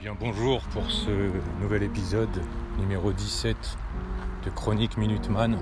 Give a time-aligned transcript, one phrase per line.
[0.00, 1.10] bien bonjour pour ce
[1.60, 2.30] nouvel épisode
[2.78, 3.76] numéro 17
[4.46, 5.58] de Chronique Minuteman.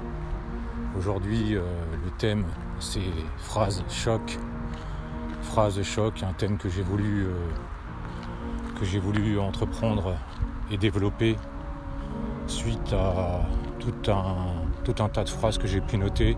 [0.97, 1.65] Aujourd'hui euh,
[2.05, 2.45] le thème
[2.79, 3.01] c'est
[3.39, 4.39] phrases choc.
[5.43, 10.15] Phrases choc, un thème que j'ai voulu euh, voulu entreprendre
[10.71, 11.35] et développer
[12.47, 13.41] suite à
[13.81, 14.37] tout un,
[14.85, 16.37] tout un tas de phrases que j'ai pu noter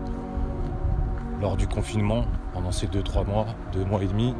[1.39, 4.33] lors du confinement pendant ces 2-3 mois, 2 mois et demi,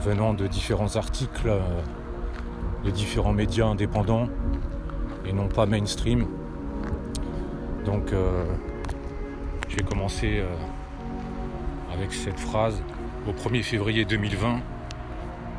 [0.00, 1.60] venant de différents articles euh,
[2.84, 4.28] de différents médias indépendants
[5.26, 6.26] et non pas mainstream.
[7.84, 8.44] Donc euh,
[9.68, 10.42] je vais commencer
[11.92, 12.82] avec cette phrase.
[13.28, 14.60] Au 1er février 2020,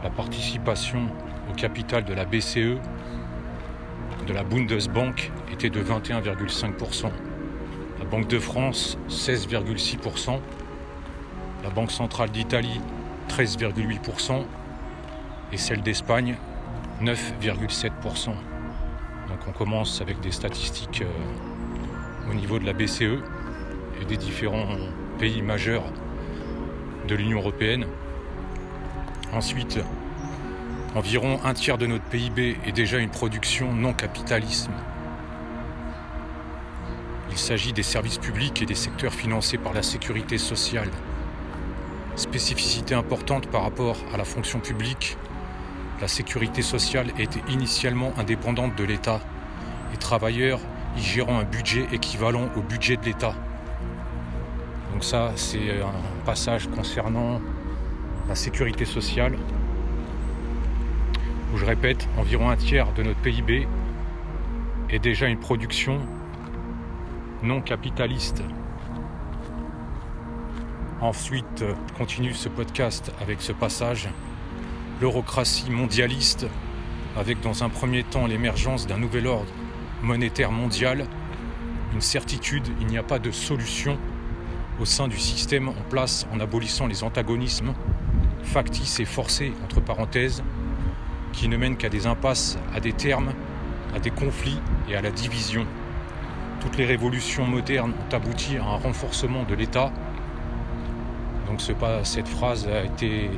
[0.04, 1.08] la participation
[1.50, 2.80] au capital de la BCE,
[4.28, 7.12] de la Bundesbank, était de 21,5%.
[8.00, 10.40] La Banque de France, 16,6%.
[11.64, 12.82] La Banque centrale d'Italie,
[13.32, 14.44] 13,8%
[15.54, 16.36] et celle d'Espagne
[17.02, 18.28] 9,7%.
[18.28, 18.36] Donc
[19.48, 23.24] on commence avec des statistiques euh, au niveau de la BCE
[24.02, 24.76] et des différents
[25.18, 25.86] pays majeurs
[27.08, 27.86] de l'Union européenne.
[29.32, 29.80] Ensuite,
[30.94, 34.74] environ un tiers de notre PIB est déjà une production non capitalisme.
[37.30, 40.90] Il s'agit des services publics et des secteurs financés par la sécurité sociale,
[42.22, 45.18] Spécificité importante par rapport à la fonction publique,
[46.00, 49.22] la sécurité sociale était initialement indépendante de l'État,
[49.92, 50.60] les travailleurs
[50.96, 53.34] y gérant un budget équivalent au budget de l'État.
[54.94, 57.42] Donc ça, c'est un passage concernant
[58.30, 59.36] la sécurité sociale,
[61.52, 63.68] où je répète, environ un tiers de notre PIB
[64.92, 66.00] est déjà une production
[67.42, 68.44] non capitaliste.
[71.02, 71.66] Ensuite,
[71.98, 74.08] continue ce podcast avec ce passage.
[75.02, 76.46] L'eurocratie mondialiste,
[77.18, 79.52] avec dans un premier temps l'émergence d'un nouvel ordre
[80.04, 81.08] monétaire mondial,
[81.96, 83.98] une certitude, il n'y a pas de solution
[84.80, 87.74] au sein du système en place en abolissant les antagonismes
[88.44, 90.44] factices et forcés, entre parenthèses,
[91.34, 93.34] qui ne mènent qu'à des impasses, à des termes,
[93.96, 95.66] à des conflits et à la division.
[96.60, 99.92] Toutes les révolutions modernes ont abouti à un renforcement de l'État
[101.52, 101.60] donc
[102.06, 103.30] cette phrase a été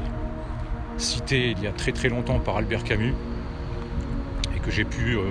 [0.98, 3.16] citée il y a très très longtemps par Albert Camus
[4.56, 5.24] et que j'ai pu euh,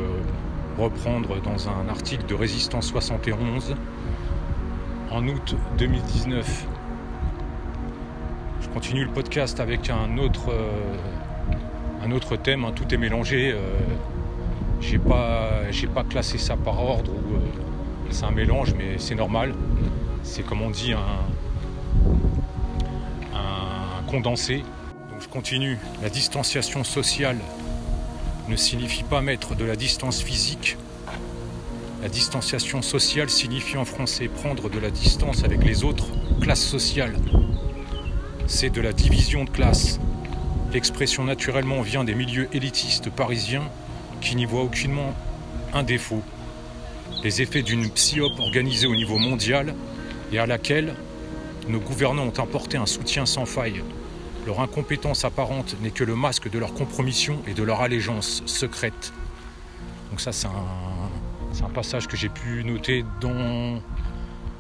[0.77, 3.77] reprendre dans un article de Résistance 71
[5.13, 6.67] en août 2019.
[8.63, 10.73] Je continue le podcast avec un autre, euh,
[12.05, 12.73] un autre thème, hein.
[12.75, 13.53] tout est mélangé.
[13.53, 13.79] Euh,
[14.81, 15.51] j'ai pas,
[15.95, 17.39] pas classé ça par ordre ou
[18.11, 19.55] c'est un mélange, mais c'est normal.
[20.25, 21.32] C'est comme on dit un,
[24.21, 24.37] Donc
[25.21, 25.79] je continue.
[26.03, 27.39] La distanciation sociale
[28.49, 30.77] ne signifie pas mettre de la distance physique.
[32.03, 36.09] La distanciation sociale signifie en français prendre de la distance avec les autres
[36.43, 37.17] classes sociales.
[38.47, 39.99] C'est de la division de classe.
[40.75, 43.65] L'expression naturellement vient des milieux élitistes parisiens
[44.21, 45.15] qui n'y voient aucunement
[45.73, 46.23] un défaut.
[47.25, 49.75] Les effets d'une psyope organisée au niveau mondial
[50.33, 50.97] et à laquelle
[51.67, 53.83] nos gouvernants ont apporté un soutien sans faille.
[54.45, 59.13] Leur incompétence apparente n'est que le masque de leur compromission et de leur allégeance secrète.
[60.11, 63.81] Donc ça c'est un, passage que j'ai pu noter dans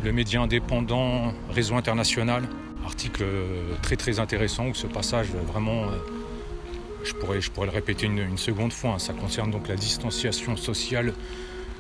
[0.03, 2.49] le média indépendant Réseau International.
[2.85, 3.25] Article
[3.83, 5.99] très très intéressant où ce passage vraiment, euh,
[7.05, 8.99] je pourrais, je pourrais le répéter une, seconde fois, hein.
[8.99, 11.13] ça concerne donc la distanciation sociale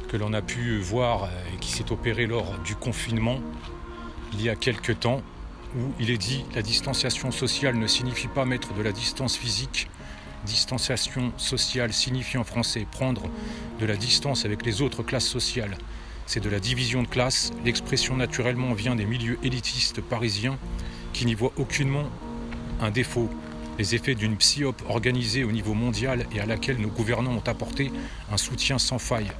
[0.08, 3.38] que l'on a pu voir et qui s'est opérée lors du confinement
[4.32, 5.22] il y a quelques temps
[5.76, 9.88] où il est dit la distanciation sociale ne signifie pas mettre de la distance physique.
[10.44, 13.22] Distanciation sociale signifie en français prendre
[13.78, 15.76] de la distance avec les autres classes sociales.
[16.26, 17.52] C'est de la division de classe.
[17.64, 20.58] L'expression naturellement vient des milieux élitistes parisiens
[21.12, 22.08] qui n'y voient aucunement
[22.80, 23.28] un défaut.
[23.78, 27.90] Les effets d'une psyope organisée au niveau mondial et à laquelle nos gouvernants ont apporté
[28.30, 29.30] un soutien sans faille.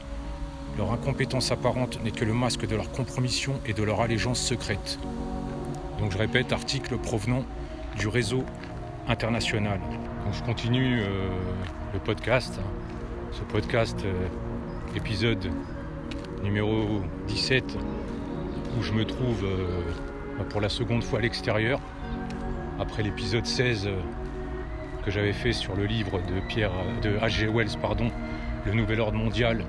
[0.79, 4.99] Leur incompétence apparente n'est que le masque de leur compromission et de leur allégeance secrète.
[6.03, 7.45] Donc je répète, article provenant
[7.97, 8.45] du réseau
[9.07, 9.79] international.
[10.25, 11.29] Donc je continue euh,
[11.93, 12.67] le podcast, hein.
[13.31, 15.49] ce podcast euh, épisode
[16.43, 17.79] numéro 17
[18.77, 21.79] où je me trouve euh, pour la seconde fois à l'extérieur
[22.81, 23.89] après l'épisode 16
[25.05, 27.47] que j'avais fait sur le livre de Pierre de H.G.
[27.47, 28.11] Wells pardon,
[28.67, 29.65] Le Nouvel Ordre Mondial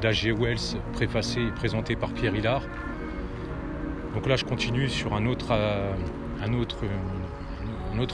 [0.00, 0.30] d'H.G.
[0.30, 2.62] Wells préfacé et présenté par Pierre Hillard.
[4.14, 5.92] Donc là, je continue sur un autre, euh,
[6.42, 6.76] un autre,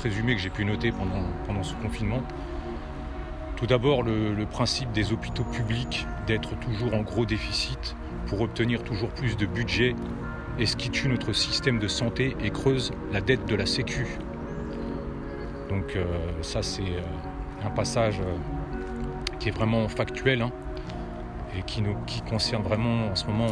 [0.02, 2.22] résumé que j'ai pu noter pendant, ce confinement.
[3.56, 7.96] Tout d'abord, le, principe des hôpitaux publics d'être toujours en gros déficit
[8.26, 9.94] pour obtenir toujours plus de budget
[10.58, 14.06] et ce qui tue notre système de santé et creuse la dette de la Sécu.
[15.68, 16.04] Donc euh,
[16.42, 18.36] ça c'est euh, un passage euh,
[19.38, 20.50] qui est vraiment factuel hein,
[21.56, 23.46] et qui, nous, qui concerne vraiment en ce moment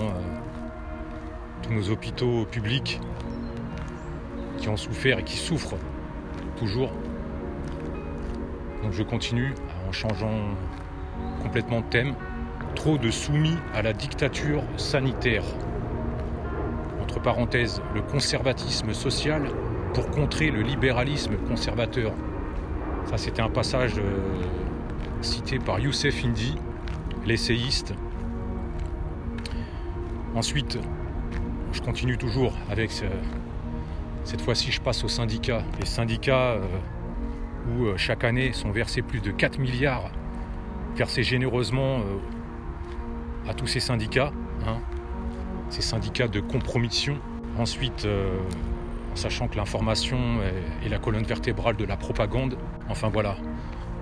[1.71, 3.01] nos hôpitaux publics
[4.59, 5.77] qui ont souffert et qui souffrent
[6.57, 6.91] toujours.
[8.83, 9.55] Donc je continue
[9.89, 10.55] en changeant
[11.43, 12.15] complètement de thème.
[12.75, 15.45] Trop de soumis à la dictature sanitaire.
[17.03, 19.43] Entre parenthèses, le conservatisme social
[19.95, 22.13] pour contrer le libéralisme conservateur.
[23.07, 24.19] Ça, c'était un passage euh,
[25.23, 26.57] cité par Youssef Indy,
[27.25, 27.95] l'essayiste.
[30.35, 30.79] Ensuite,
[31.77, 33.05] je continue toujours avec ce,
[34.25, 35.63] cette fois-ci, je passe aux syndicats.
[35.79, 36.67] Les syndicats euh,
[37.69, 40.11] où euh, chaque année sont versés plus de 4 milliards,
[40.97, 41.99] versés généreusement
[43.47, 44.33] à tous ces syndicats,
[44.67, 44.79] hein,
[45.69, 47.19] ces syndicats de compromission.
[47.59, 48.07] Ensuite,
[49.15, 50.19] sachant que l'information
[50.85, 52.57] est, la colonne vertébrale de la propagande.
[52.89, 53.37] Enfin voilà,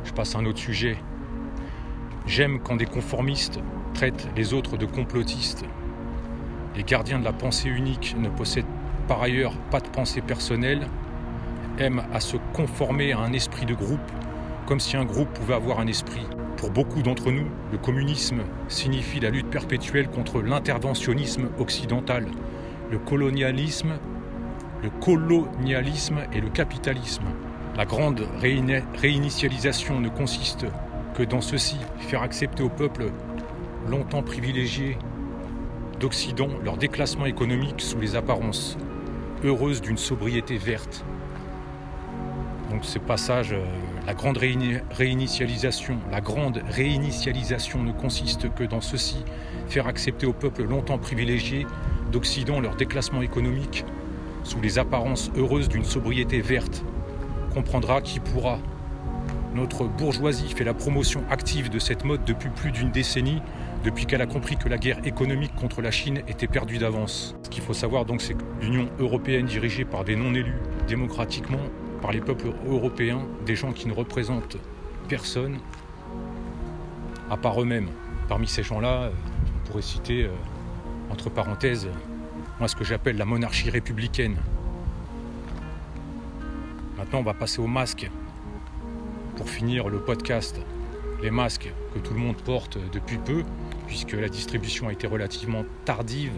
[0.05, 0.97] je passe à un autre sujet.
[2.27, 3.61] J'aime quand des conformistes
[3.95, 5.65] traitent les autres de complotistes.
[6.77, 8.65] Les gardiens de la pensée unique ne possèdent
[9.09, 10.87] par ailleurs pas de pensée personnelle,
[11.79, 14.01] aiment à se conformer à un esprit de groupe,
[14.67, 16.27] comme si un groupe pouvait avoir un esprit.
[16.57, 22.27] Pour beaucoup d'entre nous, le communisme signifie la lutte perpétuelle contre l'interventionnisme occidental,
[22.91, 23.95] le colonialisme
[24.85, 27.25] le colonialisme et le capitalisme.
[27.75, 30.67] La grande réinitialisation ne consiste
[31.15, 33.07] que dans ceci, faire accepter au peuple
[33.89, 34.99] longtemps privilégié
[35.99, 38.77] d'Occident leur déclassement économique sous les apparences,
[39.45, 41.05] heureuses d'une sobriété verte.
[42.71, 43.65] Donc ce passage, euh,
[44.07, 49.25] la grande réinitialisation, la grande réinitialisation ne consiste que dans ceci,
[49.69, 51.67] faire accepter au peuple longtemps privilégié
[52.11, 53.85] d'Occident leur déclassement économique
[54.43, 56.85] sous les apparences heureuses d'une sobriété verte,
[57.53, 58.59] comprendra qui pourra.
[59.55, 63.41] Notre bourgeoisie fait la promotion active de cette mode depuis plus d'une décennie,
[63.85, 67.37] depuis qu'elle a compris que la guerre économique contre la Chine était perdue d'avance.
[67.43, 70.57] Ce qu'il faut savoir donc, c'est que l'Union européenne dirigée par des non-élus
[70.89, 71.61] démocratiquement,
[72.01, 74.57] par les peuples européens, des gens qui ne représentent
[75.07, 75.59] personne,
[77.31, 77.89] à part eux-mêmes.
[78.27, 80.31] Parmi ces gens-là, on pourrait citer, euh,
[81.11, 81.89] entre parenthèses,
[82.59, 84.37] moi ce que j'appelle la monarchie républicaine.
[86.97, 88.11] Maintenant, on va passer aux masques
[89.37, 90.59] pour finir le podcast.
[91.23, 93.45] Les masques que tout le monde porte depuis peu,
[93.87, 96.33] puisque la distribution a été relativement tardive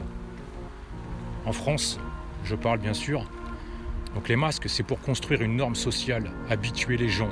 [1.45, 1.99] en France,
[2.45, 3.25] je parle bien sûr.
[4.15, 7.31] Donc les masques, c'est pour construire une norme sociale, habituer les gens.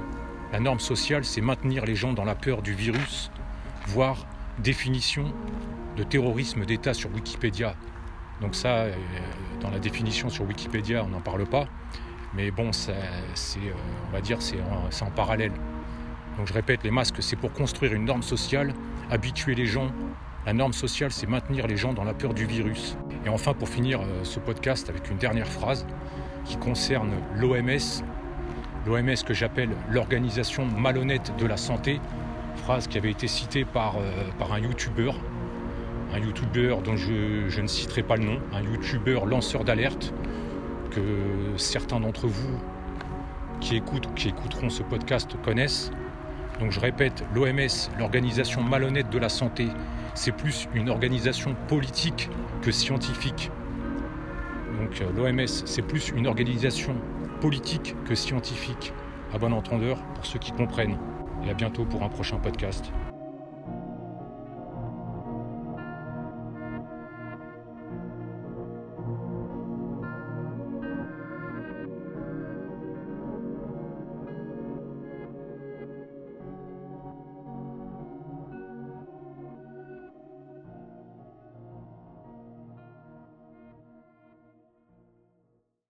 [0.53, 3.31] La norme sociale, c'est maintenir les gens dans la peur du virus,
[3.87, 4.27] voire
[4.59, 5.33] définition
[5.97, 7.75] de terrorisme d'État sur Wikipédia.
[8.41, 8.95] Donc ça, euh,
[9.61, 11.67] dans la définition sur Wikipédia, on n'en parle pas.
[12.35, 13.73] Mais bon, c'est, euh,
[14.09, 15.53] on va dire, c'est en, en parallèle.
[16.37, 18.75] Donc je répète, les masques, c'est pour construire une norme sociale,
[19.11, 19.91] habituer les gens.
[20.47, 22.97] La norme sociale, c'est maintenir les gens dans la peur du virus.
[23.25, 25.87] Et enfin, pour finir euh, ce podcast avec une dernière phrase
[26.45, 28.05] qui concerne l'OMS,
[28.87, 32.01] l'OMS que j'appelle l'organisation malhonnête de la santé,
[32.57, 33.97] phrase qui avait été citée par,
[34.39, 35.17] par un youtubeur
[36.15, 40.15] un youtubeur dont je, ne citerai pas le nom, un youtubeur lanceur d'alerte
[40.91, 41.01] que
[41.57, 42.59] certains d'entre vous
[43.61, 45.91] qui écoutent ou qui écouteront ce podcast connaissent.
[46.61, 49.69] Donc je répète, l'OMS, l'organisation malhonnête de la santé,
[50.15, 52.31] c'est plus une organisation politique
[52.63, 53.51] que scientifique.
[54.81, 56.95] Donc euh, l'OMS, c'est plus une organisation
[57.41, 58.93] politique que scientifique.
[59.33, 60.97] À bon entendeur, pour ceux qui comprennent.
[61.45, 62.93] Et à bientôt pour un prochain podcast.